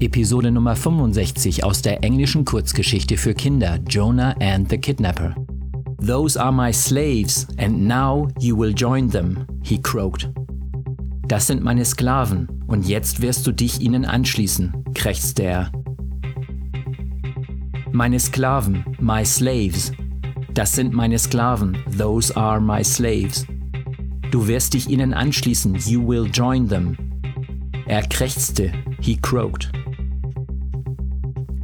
Episode 0.00 0.50
Nummer 0.50 0.76
65 0.76 1.62
aus 1.62 1.82
der 1.82 2.02
englischen 2.02 2.46
Kurzgeschichte 2.46 3.18
für 3.18 3.34
Kinder 3.34 3.78
Jonah 3.86 4.34
and 4.40 4.70
the 4.70 4.78
Kidnapper. 4.78 5.34
Those 6.06 6.40
are 6.40 6.50
my 6.50 6.72
slaves, 6.72 7.46
and 7.58 7.86
now 7.86 8.26
you 8.40 8.56
will 8.56 8.72
join 8.74 9.10
them, 9.10 9.46
he 9.62 9.78
croaked. 9.78 10.30
Das 11.28 11.46
sind 11.46 11.62
meine 11.62 11.84
Sklaven, 11.84 12.48
und 12.66 12.88
jetzt 12.88 13.20
wirst 13.20 13.46
du 13.46 13.52
dich 13.52 13.82
ihnen 13.82 14.06
anschließen, 14.06 14.72
krächzte 14.94 15.42
er. 15.42 15.70
Meine 17.92 18.18
Sklaven, 18.18 18.84
my 19.00 19.22
slaves. 19.22 19.92
Das 20.54 20.74
sind 20.74 20.94
meine 20.94 21.18
Sklaven, 21.18 21.76
those 21.98 22.34
are 22.34 22.58
my 22.58 22.82
slaves. 22.82 23.46
Du 24.30 24.48
wirst 24.48 24.72
dich 24.72 24.88
ihnen 24.88 25.12
anschließen, 25.12 25.76
you 25.86 26.06
will 26.08 26.24
join 26.32 26.66
them. 26.66 26.96
Er 27.86 28.02
krächzte, 28.02 28.72
he 29.02 29.16
croaked. 29.16 29.70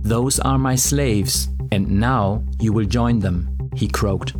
Those 0.06 0.38
are 0.38 0.56
my 0.56 0.76
slaves, 0.76 1.48
and 1.72 1.98
now 1.98 2.44
you 2.60 2.72
will 2.72 2.86
join 2.86 3.18
them 3.18 3.48
he 3.74 3.88
croaked. 3.88 4.34